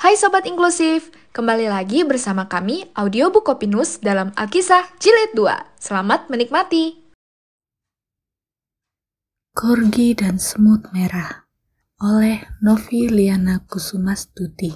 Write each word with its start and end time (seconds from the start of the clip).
Hai 0.00 0.16
Sobat 0.16 0.48
Inklusif, 0.48 1.12
kembali 1.36 1.68
lagi 1.68 2.08
bersama 2.08 2.48
kami 2.48 2.88
Audiobook 2.96 3.44
Kopinus 3.44 4.00
dalam 4.00 4.32
Alkisah 4.32 4.96
Jilid 4.96 5.36
2. 5.36 5.76
Selamat 5.76 6.24
menikmati. 6.32 6.96
Korgi 9.52 10.16
dan 10.16 10.40
Semut 10.40 10.88
Merah 10.96 11.44
oleh 12.00 12.40
Novi 12.64 13.12
Liana 13.12 13.60
Kusumastuti 13.68 14.72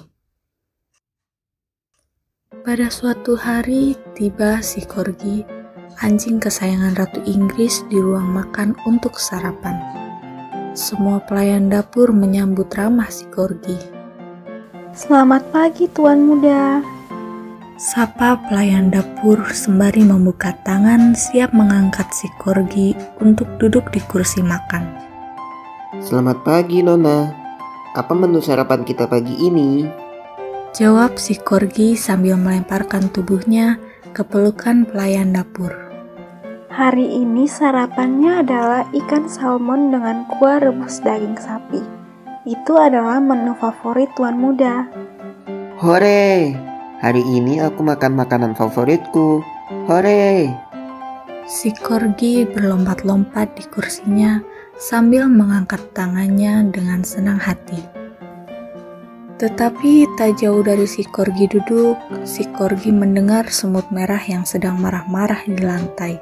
Pada 2.61 2.93
suatu 2.93 3.33
hari, 3.33 3.97
tiba 4.13 4.61
si 4.61 4.85
Korgi, 4.85 5.41
anjing 6.05 6.37
kesayangan 6.37 6.93
Ratu 7.01 7.25
Inggris 7.25 7.81
di 7.89 7.97
ruang 7.97 8.29
makan 8.29 8.77
untuk 8.85 9.17
sarapan. 9.17 9.73
Semua 10.77 11.17
pelayan 11.25 11.73
dapur 11.73 12.13
menyambut 12.13 12.69
ramah 12.77 13.09
si 13.09 13.25
Korgi 13.33 13.94
Selamat 14.95 15.51
pagi 15.51 15.91
Tuan 15.91 16.23
Muda. 16.23 16.79
Sapa 17.75 18.39
pelayan 18.47 18.87
dapur 18.87 19.43
sembari 19.51 20.07
membuka 20.07 20.55
tangan 20.63 21.11
siap 21.11 21.51
mengangkat 21.51 22.07
si 22.15 22.31
Korgi 22.39 22.95
untuk 23.19 23.59
duduk 23.59 23.91
di 23.91 23.99
kursi 24.07 24.39
makan. 24.39 24.87
Selamat 25.99 26.47
pagi 26.47 26.79
Nona. 26.79 27.27
Apa 27.91 28.15
menu 28.15 28.39
sarapan 28.39 28.87
kita 28.87 29.03
pagi 29.03 29.35
ini? 29.35 29.83
Jawab 30.71 31.19
si 31.19 31.35
Korgi 31.43 31.99
sambil 31.99 32.39
melemparkan 32.39 33.11
tubuhnya 33.11 33.75
ke 34.15 34.23
pelukan 34.23 34.87
pelayan 34.87 35.35
dapur. 35.35 35.75
Hari 36.71 37.19
ini 37.19 37.51
sarapannya 37.51 38.47
adalah 38.47 38.87
ikan 38.95 39.27
salmon 39.27 39.91
dengan 39.91 40.23
kuah 40.39 40.63
rebus 40.63 41.03
daging 41.03 41.35
sapi. 41.35 41.94
Itu 42.45 42.77
adalah 42.77 43.17
menu 43.17 43.57
favorit 43.57 44.13
Tuan 44.13 44.37
Muda. 44.37 44.85
Hore! 45.81 46.53
Hari 47.01 47.23
ini 47.25 47.57
aku 47.57 47.81
makan 47.81 48.13
makanan 48.13 48.53
favoritku. 48.53 49.41
Hore! 49.89 50.53
Si 51.49 51.73
Korgi 51.73 52.45
berlompat-lompat 52.45 53.57
di 53.57 53.65
kursinya 53.65 54.45
sambil 54.77 55.25
mengangkat 55.25 55.81
tangannya 55.97 56.69
dengan 56.69 57.01
senang 57.01 57.41
hati. 57.41 57.81
Tetapi 59.41 60.05
tak 60.13 60.37
jauh 60.37 60.61
dari 60.61 60.85
si 60.85 61.01
Korgi 61.01 61.49
duduk, 61.49 61.97
si 62.29 62.45
Korgi 62.53 62.93
mendengar 62.93 63.49
semut 63.49 63.89
merah 63.89 64.21
yang 64.21 64.45
sedang 64.45 64.77
marah-marah 64.77 65.49
di 65.49 65.65
lantai. 65.65 66.21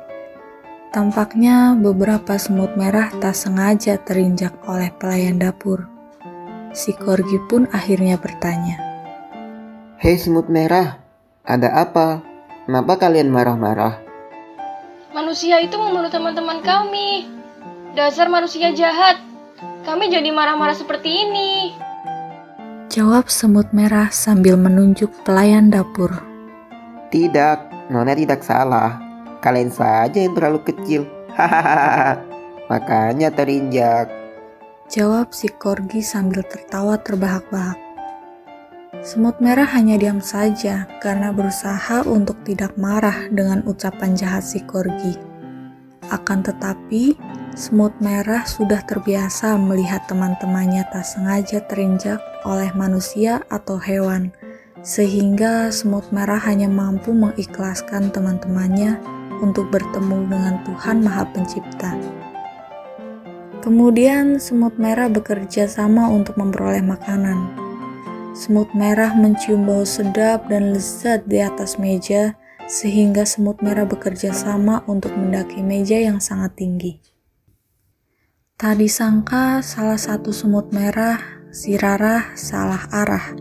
Tampaknya 0.96 1.76
beberapa 1.76 2.40
semut 2.40 2.80
merah 2.80 3.12
tak 3.20 3.36
sengaja 3.36 4.00
terinjak 4.00 4.56
oleh 4.72 4.88
pelayan 4.96 5.36
dapur. 5.36 5.93
Si 6.74 6.90
Korgi 6.98 7.38
pun 7.46 7.70
akhirnya 7.70 8.18
bertanya. 8.18 8.82
Hei 10.02 10.18
semut 10.18 10.50
merah, 10.50 10.98
ada 11.46 11.70
apa? 11.70 12.26
Kenapa 12.66 12.98
kalian 12.98 13.30
marah-marah? 13.30 14.02
Manusia 15.14 15.62
itu 15.62 15.78
membunuh 15.78 16.10
teman-teman 16.10 16.66
kami. 16.66 17.30
Dasar 17.94 18.26
manusia 18.26 18.74
jahat. 18.74 19.22
Kami 19.86 20.10
jadi 20.10 20.34
marah-marah 20.34 20.74
seperti 20.74 21.30
ini. 21.30 21.78
Jawab 22.90 23.30
semut 23.30 23.70
merah 23.70 24.10
sambil 24.10 24.58
menunjuk 24.58 25.14
pelayan 25.22 25.70
dapur. 25.70 26.10
Tidak, 27.14 27.90
Nona 27.94 28.18
tidak 28.18 28.42
salah. 28.42 28.98
Kalian 29.46 29.70
saja 29.70 30.18
yang 30.26 30.34
terlalu 30.34 30.66
kecil. 30.66 31.06
Hahaha. 31.38 32.18
Makanya 32.66 33.30
terinjak. 33.30 34.23
Jawab 34.94 35.34
si 35.34 35.50
Korgi 35.50 36.06
sambil 36.06 36.46
tertawa 36.46 37.02
terbahak-bahak. 37.02 37.82
Semut 39.02 39.42
merah 39.42 39.66
hanya 39.74 39.98
diam 39.98 40.22
saja 40.22 40.86
karena 41.02 41.34
berusaha 41.34 42.06
untuk 42.06 42.38
tidak 42.46 42.78
marah 42.78 43.26
dengan 43.34 43.66
ucapan 43.66 44.14
jahat 44.14 44.46
si 44.46 44.62
Korgi. 44.62 45.18
Akan 46.14 46.46
tetapi, 46.46 47.18
semut 47.58 47.98
merah 48.06 48.46
sudah 48.46 48.86
terbiasa 48.86 49.58
melihat 49.58 50.06
teman-temannya 50.06 50.86
tak 50.94 51.10
sengaja 51.10 51.66
terinjak 51.66 52.22
oleh 52.46 52.70
manusia 52.78 53.42
atau 53.50 53.82
hewan, 53.82 54.30
sehingga 54.86 55.74
semut 55.74 56.06
merah 56.14 56.38
hanya 56.46 56.70
mampu 56.70 57.18
mengikhlaskan 57.18 58.14
teman-temannya 58.14 59.02
untuk 59.42 59.74
bertemu 59.74 60.30
dengan 60.30 60.62
Tuhan 60.70 61.02
Maha 61.02 61.26
Pencipta. 61.34 61.98
Kemudian 63.64 64.44
semut 64.44 64.76
merah 64.76 65.08
bekerja 65.08 65.72
sama 65.72 66.12
untuk 66.12 66.36
memperoleh 66.36 66.84
makanan. 66.84 67.48
Semut 68.36 68.68
merah 68.76 69.16
mencium 69.16 69.64
bau 69.64 69.88
sedap 69.88 70.52
dan 70.52 70.76
lezat 70.76 71.24
di 71.32 71.40
atas 71.40 71.80
meja, 71.80 72.36
sehingga 72.68 73.24
semut 73.24 73.64
merah 73.64 73.88
bekerja 73.88 74.36
sama 74.36 74.84
untuk 74.84 75.16
mendaki 75.16 75.64
meja 75.64 75.96
yang 75.96 76.20
sangat 76.20 76.60
tinggi. 76.60 77.00
Tak 78.60 78.84
disangka 78.84 79.64
salah 79.64 79.96
satu 79.96 80.36
semut 80.36 80.76
merah, 80.76 81.24
si 81.48 81.80
Rarah, 81.80 82.36
salah 82.36 82.84
arah. 82.92 83.32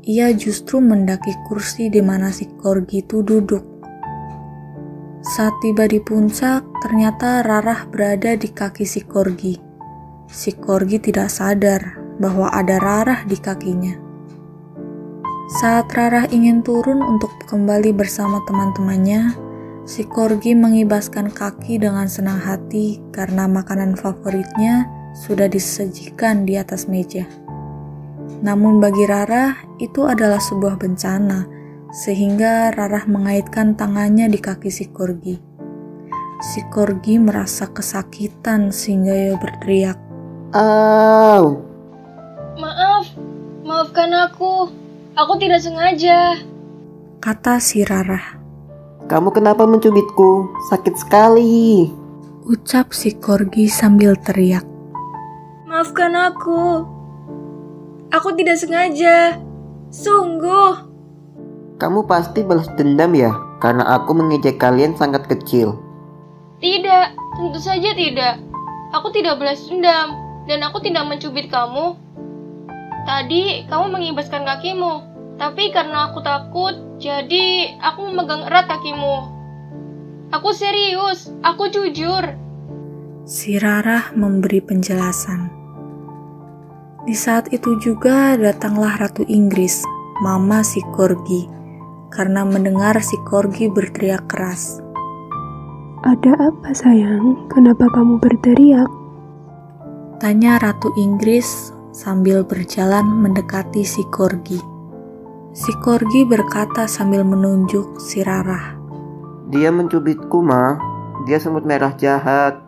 Ia 0.00 0.32
justru 0.32 0.80
mendaki 0.80 1.36
kursi 1.44 1.92
di 1.92 2.00
mana 2.00 2.32
si 2.32 2.48
Korgi 2.56 3.04
itu 3.04 3.20
duduk. 3.20 3.69
Saat 5.20 5.52
tiba 5.60 5.84
di 5.84 6.00
puncak, 6.00 6.64
ternyata 6.80 7.44
Rarah 7.44 7.84
berada 7.92 8.32
di 8.40 8.48
kaki 8.48 8.88
si 8.88 9.04
Korgi. 9.04 9.52
Si 10.24 10.56
Korgi 10.56 10.96
tidak 10.96 11.28
sadar 11.28 12.00
bahwa 12.16 12.48
ada 12.48 12.80
Rarah 12.80 13.28
di 13.28 13.36
kakinya. 13.36 14.00
Saat 15.60 15.92
Rarah 15.92 16.24
ingin 16.32 16.64
turun 16.64 17.04
untuk 17.04 17.36
kembali 17.52 17.92
bersama 17.92 18.40
teman-temannya, 18.48 19.36
si 19.84 20.08
Korgi 20.08 20.56
mengibaskan 20.56 21.28
kaki 21.28 21.76
dengan 21.76 22.08
senang 22.08 22.40
hati 22.40 23.04
karena 23.12 23.44
makanan 23.44 24.00
favoritnya 24.00 24.88
sudah 25.12 25.52
disajikan 25.52 26.48
di 26.48 26.56
atas 26.56 26.88
meja. 26.88 27.28
Namun 28.40 28.80
bagi 28.80 29.04
Rarah, 29.04 29.52
itu 29.84 30.08
adalah 30.08 30.40
sebuah 30.40 30.80
bencana 30.80 31.59
sehingga 31.90 32.70
Rarah 32.70 33.06
mengaitkan 33.10 33.74
tangannya 33.74 34.30
di 34.30 34.38
kaki 34.38 34.70
si 34.70 34.90
Korgi. 34.90 35.36
Si 36.40 36.64
Korgi 36.70 37.20
merasa 37.20 37.68
kesakitan 37.68 38.72
sehingga 38.72 39.12
ia 39.12 39.34
berteriak. 39.36 39.98
Aw! 40.56 41.44
Maaf, 42.56 43.06
maafkan 43.66 44.10
aku. 44.14 44.70
Aku 45.18 45.36
tidak 45.36 45.60
sengaja. 45.60 46.38
Kata 47.20 47.60
si 47.60 47.84
Rarah. 47.84 48.40
Kamu 49.10 49.34
kenapa 49.34 49.66
mencubitku? 49.66 50.48
Sakit 50.70 50.94
sekali. 50.96 51.90
Ucap 52.46 52.94
si 52.96 53.12
Korgi 53.18 53.68
sambil 53.68 54.16
teriak. 54.16 54.64
Maafkan 55.68 56.14
aku. 56.14 56.86
Aku 58.10 58.32
tidak 58.38 58.56
sengaja. 58.56 59.36
Sungguh. 59.90 60.89
Kamu 61.80 62.04
pasti 62.04 62.44
balas 62.44 62.68
dendam 62.76 63.16
ya, 63.16 63.32
karena 63.56 63.88
aku 63.96 64.12
mengejek 64.12 64.60
kalian 64.60 64.92
sangat 65.00 65.24
kecil. 65.24 65.80
Tidak, 66.60 67.06
tentu 67.40 67.56
saja 67.56 67.96
tidak. 67.96 68.36
Aku 68.92 69.08
tidak 69.16 69.40
balas 69.40 69.64
dendam, 69.64 70.12
dan 70.44 70.60
aku 70.60 70.84
tidak 70.84 71.08
mencubit 71.08 71.48
kamu. 71.48 71.96
Tadi 73.08 73.64
kamu 73.72 73.96
mengibaskan 73.96 74.44
kakimu, 74.44 74.92
tapi 75.40 75.72
karena 75.72 76.12
aku 76.12 76.20
takut, 76.20 76.76
jadi 77.00 77.80
aku 77.80 78.12
memegang 78.12 78.44
erat 78.44 78.68
kakimu. 78.68 79.40
Aku 80.36 80.52
serius, 80.52 81.32
aku 81.40 81.72
jujur. 81.72 82.36
Si 83.24 83.56
Rarah 83.56 84.12
memberi 84.12 84.60
penjelasan. 84.60 85.48
Di 87.08 87.16
saat 87.16 87.48
itu 87.56 87.80
juga 87.80 88.36
datanglah 88.36 89.00
Ratu 89.00 89.24
Inggris, 89.24 89.80
Mama 90.20 90.60
si 90.60 90.84
Korgi 90.92 91.59
karena 92.10 92.42
mendengar 92.42 92.98
si 92.98 93.16
Korgi 93.22 93.70
berteriak 93.70 94.26
keras. 94.26 94.82
Ada 96.02 96.50
apa 96.50 96.74
sayang? 96.74 97.46
Kenapa 97.48 97.86
kamu 97.94 98.18
berteriak? 98.18 98.90
Tanya 100.18 100.58
Ratu 100.60 100.90
Inggris 100.98 101.72
sambil 101.94 102.42
berjalan 102.42 103.06
mendekati 103.24 103.86
si 103.86 104.02
Korgi. 104.10 104.58
Si 105.54 105.72
Korgi 105.80 106.26
berkata 106.26 106.84
sambil 106.90 107.22
menunjuk 107.24 108.02
si 108.02 108.20
Rarah. 108.20 108.76
Dia 109.50 109.72
mencubitku, 109.74 110.42
Ma. 110.44 110.78
Dia 111.26 111.36
semut 111.36 111.66
merah 111.66 111.92
jahat. 111.98 112.58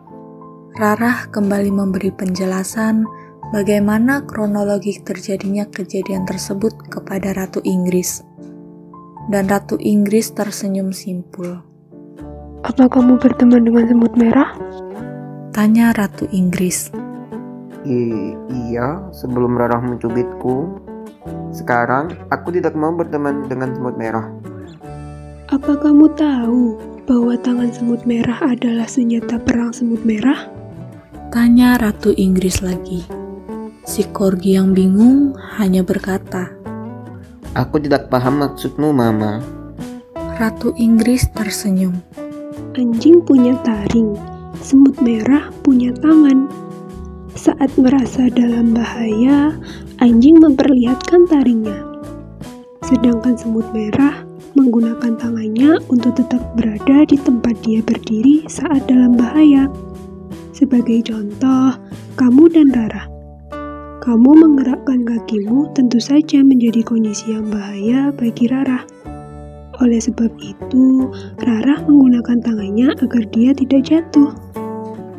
Rarah 0.73 1.29
kembali 1.29 1.69
memberi 1.69 2.09
penjelasan 2.09 3.05
bagaimana 3.53 4.25
kronologi 4.25 4.97
terjadinya 5.01 5.69
kejadian 5.69 6.25
tersebut 6.25 6.73
kepada 6.89 7.33
Ratu 7.37 7.61
Inggris 7.61 8.32
dan 9.31 9.47
Ratu 9.47 9.79
Inggris 9.79 10.31
tersenyum 10.35 10.91
simpul. 10.91 11.61
Apa 12.63 12.87
kamu 12.87 13.19
berteman 13.19 13.63
dengan 13.63 13.87
semut 13.87 14.13
merah? 14.15 14.55
Tanya 15.51 15.91
Ratu 15.95 16.27
Inggris. 16.31 16.89
I 17.83 18.31
iya, 18.71 19.03
sebelum 19.11 19.59
Rarah 19.59 19.83
mencubitku, 19.83 20.79
Sekarang 21.53 22.09
aku 22.33 22.49
tidak 22.49 22.73
mau 22.73 22.89
berteman 22.89 23.45
dengan 23.45 23.77
semut 23.77 23.93
merah. 23.93 24.25
Apa 25.53 25.77
kamu 25.77 26.09
tahu 26.17 26.81
bahwa 27.05 27.37
tangan 27.37 27.69
semut 27.69 28.01
merah 28.09 28.41
adalah 28.41 28.89
senjata 28.89 29.37
perang 29.37 29.69
semut 29.69 30.01
merah? 30.01 30.49
Tanya 31.29 31.77
Ratu 31.77 32.09
Inggris 32.17 32.65
lagi. 32.65 33.05
Si 33.85 34.01
Corgi 34.09 34.57
yang 34.57 34.73
bingung 34.73 35.37
hanya 35.61 35.85
berkata, 35.85 36.62
Aku 37.53 37.77
tidak 37.77 38.09
paham 38.09 38.41
maksudmu, 38.41 38.89
Mama. 38.89 39.37
Ratu 40.41 40.73
Inggris 40.73 41.29
tersenyum. 41.37 41.93
Anjing 42.73 43.21
punya 43.21 43.53
taring, 43.61 44.17
semut 44.57 44.97
merah 44.97 45.53
punya 45.61 45.93
tangan. 46.01 46.49
Saat 47.37 47.77
merasa 47.77 48.33
dalam 48.33 48.73
bahaya, 48.73 49.53
anjing 50.01 50.41
memperlihatkan 50.41 51.29
taringnya. 51.29 51.77
Sedangkan 52.89 53.37
semut 53.37 53.69
merah 53.69 54.25
menggunakan 54.57 55.13
tangannya 55.13 55.77
untuk 55.93 56.17
tetap 56.17 56.41
berada 56.57 57.05
di 57.05 57.21
tempat 57.21 57.53
dia 57.61 57.85
berdiri 57.85 58.49
saat 58.49 58.89
dalam 58.89 59.13
bahaya. 59.13 59.69
Sebagai 60.57 61.05
contoh, 61.05 61.77
kamu 62.17 62.49
dan 62.49 62.73
Rara. 62.73 63.12
Kamu 64.03 64.35
menggerakkan 64.35 65.07
kakimu 65.07 65.71
tentu 65.71 65.95
saja 65.95 66.43
menjadi 66.43 66.83
kondisi 66.83 67.31
yang 67.31 67.47
bahaya 67.47 68.11
bagi 68.11 68.51
Rara. 68.51 68.83
Oleh 69.79 70.03
sebab 70.03 70.27
itu, 70.43 71.07
Rara 71.39 71.79
menggunakan 71.87 72.43
tangannya 72.43 72.99
agar 72.99 73.23
dia 73.31 73.55
tidak 73.55 73.87
jatuh. 73.87 74.35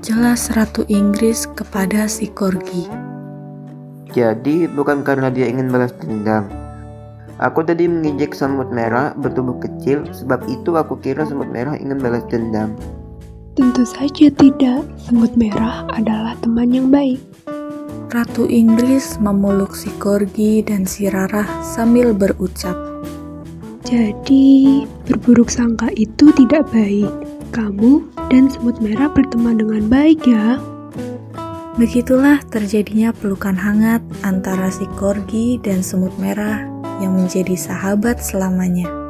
Jelas 0.05 0.53
Ratu 0.53 0.85
Inggris 0.93 1.49
kepada 1.57 2.05
si 2.05 2.29
Corgi. 2.29 2.85
Jadi 4.13 4.69
bukan 4.69 5.01
karena 5.01 5.33
dia 5.33 5.49
ingin 5.49 5.73
balas 5.73 5.97
dendam. 6.05 6.45
Aku 7.41 7.65
tadi 7.65 7.89
menginjek 7.89 8.37
semut 8.37 8.69
merah 8.69 9.17
bertubuh 9.17 9.65
kecil, 9.65 10.05
sebab 10.13 10.45
itu 10.45 10.77
aku 10.77 11.01
kira 11.01 11.25
semut 11.25 11.49
merah 11.49 11.73
ingin 11.81 11.97
balas 11.97 12.21
dendam. 12.29 12.77
Tentu 13.57 13.89
saja 13.89 14.29
tidak, 14.29 14.85
semut 15.01 15.33
merah 15.41 15.89
adalah 15.97 16.37
teman 16.45 16.69
yang 16.69 16.93
baik. 16.93 17.17
Ratu 18.13 18.47
Inggris 18.47 19.17
memeluk 19.19 19.75
si 19.75 19.91
Corgi 19.99 20.61
dan 20.61 20.85
si 20.85 21.11
Rarah 21.11 21.47
sambil 21.65 22.15
berucap, 22.15 22.77
Jadi, 23.85 24.83
berburuk 25.05 25.53
sangka 25.53 25.93
itu 25.93 26.33
tidak 26.33 26.67
baik. 26.73 27.11
Kamu 27.53 28.03
dan 28.33 28.49
semut 28.51 28.81
merah 28.81 29.13
berteman 29.13 29.61
dengan 29.61 29.87
baik 29.87 30.25
ya. 30.25 30.59
Begitulah 31.77 32.41
terjadinya 32.49 33.11
pelukan 33.13 33.55
hangat 33.55 34.01
antara 34.23 34.71
si 34.71 34.89
Corgi 34.95 35.61
dan 35.61 35.83
semut 35.83 36.15
merah 36.17 36.65
yang 37.03 37.19
menjadi 37.19 37.59
sahabat 37.59 38.23
selamanya. 38.23 39.04